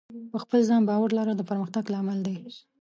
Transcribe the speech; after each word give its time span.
په 0.31 0.37
خپل 0.43 0.59
ځان 0.69 0.81
باور 0.89 1.09
لرل 1.17 1.35
د 1.37 1.43
پرمختګ 1.49 1.83
لامل 1.93 2.19
دی. 2.27 2.35